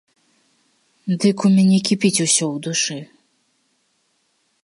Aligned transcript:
Дык 1.25 1.37
у 1.49 1.51
мяне 1.57 1.77
кіпіць 1.91 2.23
усё 2.25 2.45
ў 2.55 2.65
душы. 2.69 2.97